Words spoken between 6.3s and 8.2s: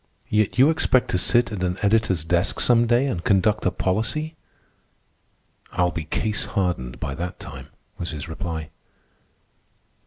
hardened by that time," was